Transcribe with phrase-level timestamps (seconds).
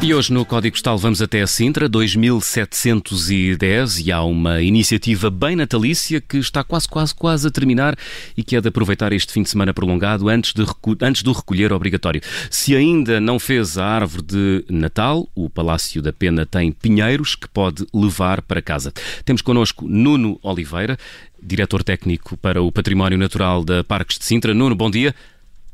[0.00, 5.56] E hoje no Código Postal vamos até a Sintra, 2710, e há uma iniciativa bem
[5.56, 7.96] natalícia que está quase, quase, quase a terminar
[8.36, 10.64] e que é de aproveitar este fim de semana prolongado antes, de,
[11.02, 12.20] antes do recolher obrigatório.
[12.48, 17.48] Se ainda não fez a árvore de Natal, o Palácio da Pena tem pinheiros que
[17.48, 18.92] pode levar para casa.
[19.24, 20.96] Temos connosco Nuno Oliveira,
[21.42, 24.54] diretor técnico para o Património Natural da Parques de Sintra.
[24.54, 25.12] Nuno, bom dia.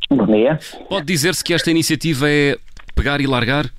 [0.09, 0.59] Bom dia.
[0.89, 2.57] Pode dizer-se que esta iniciativa é
[2.95, 3.71] pegar e largar?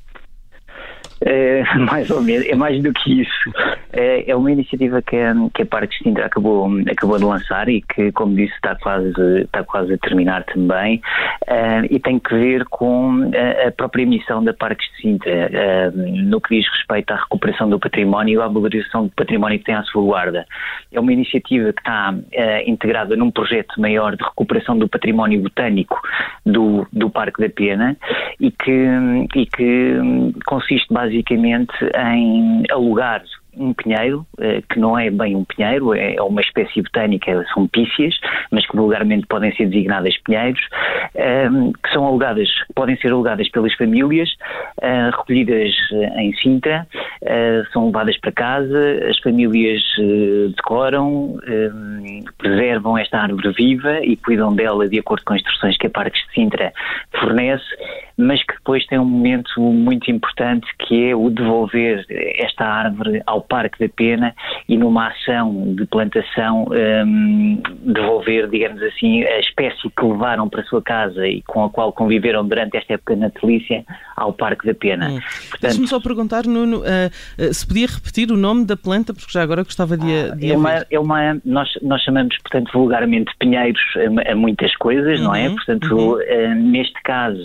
[1.21, 3.51] É, mais ou menos, é mais do que isso.
[3.93, 5.17] É, é uma iniciativa que,
[5.53, 9.63] que a Parque Sintra acabou, acabou de lançar e que, como disse, está quase, está
[9.63, 11.01] quase a terminar também
[11.47, 15.97] uh, e tem que ver com a, a própria missão da Parques de Sintra uh,
[15.97, 19.75] no que diz respeito à recuperação do património e à valorização do património que tem
[19.75, 20.45] à sua guarda.
[20.91, 25.99] É uma iniciativa que está uh, integrada num projeto maior de recuperação do património botânico
[26.45, 27.95] do, do Parque da Pena
[28.39, 28.87] e que,
[29.35, 29.99] e que
[30.45, 31.04] consiste basicamente
[31.95, 33.23] em alugar
[33.57, 37.67] um pinheiro, eh, que não é bem um pinheiro, é, é uma espécie botânica, são
[37.67, 38.15] pícias,
[38.51, 40.61] mas que vulgarmente podem ser designadas pinheiros,
[41.15, 44.29] ehm, que são alugadas, podem ser alugadas pelas famílias,
[44.81, 46.87] eh, recolhidas eh, em Sintra,
[47.73, 49.81] são levadas para casa, as famílias
[50.55, 55.87] decoram, ehm, preservam esta árvore viva e cuidam dela de acordo com as instruções que
[55.87, 56.71] a Parques de Sintra
[57.19, 57.65] fornece,
[58.17, 63.41] mas que depois tem um momento muito importante que é o devolver esta árvore ao
[63.45, 64.35] Parque da Pena
[64.67, 66.67] e numa ação de plantação
[67.05, 71.69] um, devolver, digamos assim, a espécie que levaram para a sua casa e com a
[71.69, 73.85] qual conviveram durante esta época natalícia
[74.15, 75.09] ao Parque da Pena.
[75.09, 75.19] Hum.
[75.61, 79.43] Deixe-me só perguntar, Nuno, uh, uh, se podia repetir o nome da planta, porque já
[79.43, 83.81] agora gostava de, a, de é uma, é uma nós, nós chamamos, portanto, vulgarmente pinheiros
[83.95, 85.47] a, a muitas coisas, uhum, não é?
[85.47, 86.13] Uhum, portanto, uhum.
[86.15, 87.43] uh, neste caso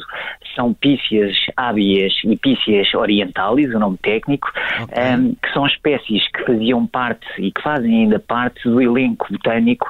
[0.55, 4.51] são pícias ábias e pícias orientalis, o nome técnico,
[4.83, 5.17] okay.
[5.17, 9.89] um, que são espécies que faziam parte e que fazem ainda parte do elenco botânico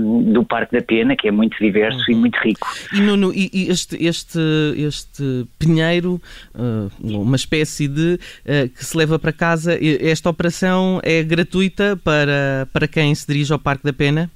[0.00, 2.12] um, do Parque da Pena, que é muito diverso uhum.
[2.12, 2.66] e muito rico.
[2.92, 4.40] E, Nuno, e, e este, este,
[4.76, 6.20] este pinheiro,
[6.54, 12.68] uh, uma espécie de uh, que se leva para casa, esta operação é gratuita para,
[12.72, 14.30] para quem se dirige ao Parque da Pena?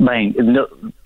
[0.00, 0.34] Bem,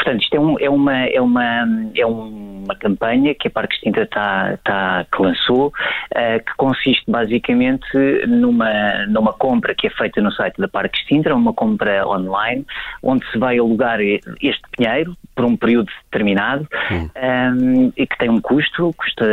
[0.04, 4.02] portanto, isto é, um, é, uma, é, uma, é uma campanha que a Parque Extinta
[4.02, 7.86] está, está, que lançou, uh, que consiste basicamente
[8.28, 12.66] numa, numa compra que é feita no site da Parque Extinta, uma compra online,
[13.02, 18.28] onde se vai alugar este pinheiro por um período determinado um, ehm, e que tem
[18.28, 19.24] um custo, custa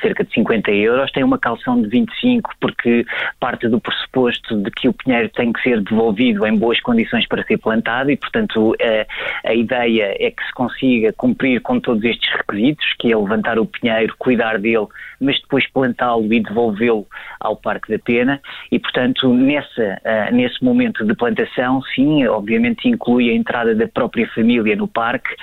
[0.00, 3.04] cerca de 50 euros, tem uma calção de 25 porque
[3.38, 7.44] parte do pressuposto de que o pinheiro tem que ser devolvido em boas condições para
[7.44, 12.30] ser plantado e, portanto, a, a ideia é que se consiga cumprir com todos estes
[12.32, 14.86] requisitos, que é levantar o pinheiro, cuidar dele,
[15.20, 17.06] mas depois plantá-lo e devolvê-lo
[17.40, 18.40] ao Parque da Pena
[18.70, 24.28] e, portanto, nessa, uh, nesse momento de plantação, sim, obviamente inclui a entrada da própria
[24.28, 25.34] família no parque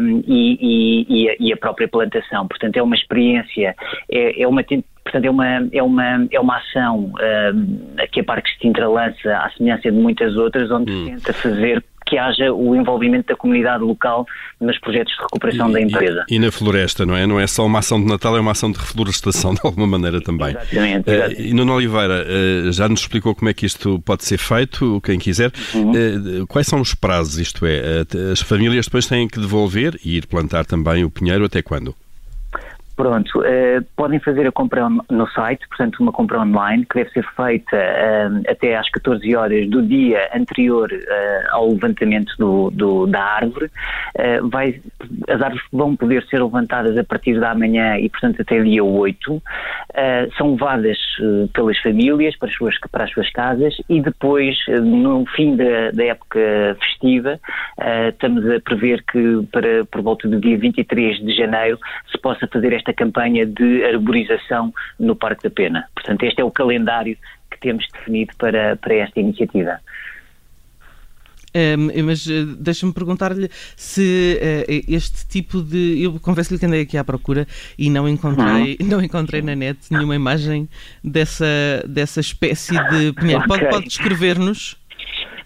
[0.00, 2.46] um, e, e, e, a, própria plantação.
[2.46, 3.74] Portanto, é uma experiência,
[4.10, 4.62] é, é uma
[5.02, 9.50] Portanto, é uma, é uma, é uma ação uh, que a Parque Sintra lança à
[9.50, 11.06] semelhança de muitas outras, onde hum.
[11.06, 14.26] tenta fazer que haja o envolvimento da comunidade local
[14.60, 16.24] nos projetos de recuperação e, da empresa.
[16.28, 17.24] E, e, na floresta, não é?
[17.24, 20.20] Não é só uma ação de Natal, é uma ação de reflorestação de alguma maneira
[20.20, 20.50] também.
[20.50, 21.08] Exatamente.
[21.08, 25.00] Uh, e Nuno Oliveira uh, já nos explicou como é que isto pode ser feito,
[25.02, 25.52] quem quiser.
[25.72, 25.92] Uhum.
[26.42, 27.38] Uh, quais são os prazos?
[27.38, 31.62] Isto é, as famílias depois têm que devolver e ir plantar também o pinheiro até
[31.62, 31.94] quando?
[33.00, 37.26] Pronto, uh, podem fazer a compra no site, portanto, uma compra online que deve ser
[37.34, 43.22] feita uh, até às 14 horas do dia anterior uh, ao levantamento do, do, da
[43.22, 43.70] árvore.
[44.50, 44.82] Vai,
[45.28, 49.42] as árvores vão poder ser levantadas a partir da manhã e, portanto, até dia 8.
[50.36, 50.98] são levadas
[51.54, 56.04] pelas famílias para as, suas, para as suas casas e depois, no fim da, da
[56.04, 56.40] época
[56.80, 57.40] festiva,
[58.08, 61.78] estamos a prever que para por volta do dia 23 de janeiro
[62.10, 65.88] se possa fazer esta esta campanha de arborização no Parque da Pena.
[65.94, 67.16] Portanto, este é o calendário
[67.50, 69.80] que temos definido para, para esta iniciativa.
[71.52, 76.00] Um, mas uh, deixa-me perguntar-lhe se uh, este tipo de.
[76.00, 77.44] Eu confesso-lhe que andei aqui à procura
[77.76, 78.86] e não encontrei, uhum.
[78.86, 80.68] não encontrei na net nenhuma imagem
[81.02, 81.44] dessa,
[81.88, 83.42] dessa espécie de pinheiro.
[83.42, 83.48] Okay.
[83.48, 84.79] Pode, pode descrever-nos?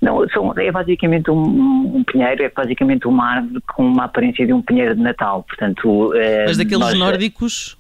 [0.05, 4.53] Não, são, é basicamente um, um, pinheiro, é basicamente uma árvore com uma aparência de
[4.53, 6.13] um pinheiro de Natal, portanto...
[6.15, 7.79] Eh, Mas daqueles nós, nórdicos?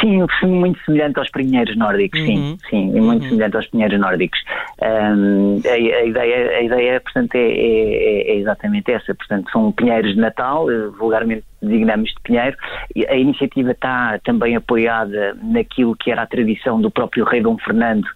[0.00, 2.26] Sim, muito semelhante aos pinheiros nórdicos, uhum.
[2.26, 3.28] sim, sim, muito uhum.
[3.28, 4.40] semelhante aos pinheiros nórdicos.
[4.82, 9.14] Um, a, a, ideia, a ideia, portanto, é, é, é, exatamente essa.
[9.14, 12.56] Portanto, são pinheiros de Natal, eh, vulgarmente designamos de pinheiro.
[13.08, 18.06] A iniciativa está também apoiada naquilo que era a tradição do próprio rei Dom Fernando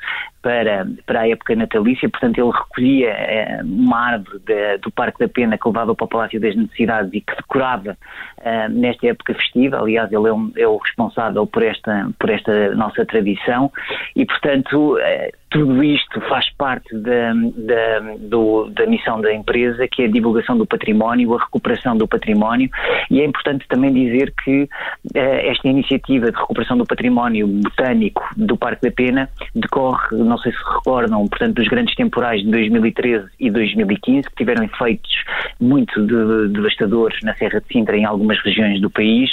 [0.43, 5.29] para, para a época natalícia, portanto ele recolhia eh, uma árvore de, do Parque da
[5.29, 7.97] Pena que levava para o Palácio das Necessidades e que decorava
[8.43, 12.75] eh, nesta época festiva, aliás ele é, um, é, o responsável por esta, por esta
[12.75, 13.71] nossa tradição
[14.17, 20.03] e portanto eh, tudo isto faz parte da, da, do, da missão da empresa, que
[20.03, 22.71] é a divulgação do património, a recuperação do património,
[23.11, 24.69] e é importante também dizer que
[25.15, 30.53] eh, esta iniciativa de recuperação do património botânico do Parque da Pena decorre, não sei
[30.53, 35.25] se recordam, portanto, dos grandes temporais de 2013 e 2015, que tiveram efeitos
[35.59, 39.31] muito de, devastadores na Serra de Sintra em algumas regiões do país,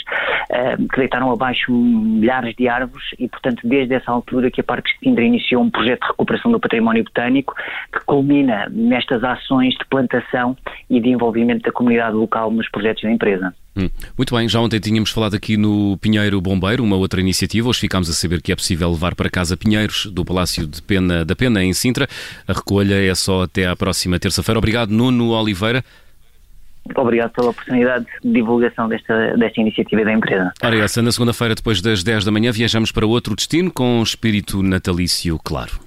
[0.50, 4.92] eh, que deitaram abaixo milhares de árvores e, portanto, desde essa altura que a Parque
[4.94, 7.54] de Sintra iniciou um projeto recuperação do património botânico,
[7.92, 10.56] que culmina nestas ações de plantação
[10.89, 13.54] e de envolvimento da comunidade local nos projetos da empresa.
[13.75, 13.89] Hum.
[14.18, 17.69] Muito bem, já ontem tínhamos falado aqui no Pinheiro Bombeiro, uma outra iniciativa.
[17.69, 21.24] Hoje ficámos a saber que é possível levar para casa pinheiros do Palácio de Pena,
[21.24, 22.07] da Pena, em Sintra.
[22.48, 24.57] A recolha é só até à próxima terça-feira.
[24.57, 25.83] Obrigado, Nuno Oliveira.
[26.95, 30.54] Obrigado pela oportunidade de divulgação desta, desta iniciativa da empresa.
[30.63, 34.63] Ora, essa, na segunda-feira, depois das 10 da manhã, viajamos para outro destino com espírito
[34.63, 35.87] natalício claro.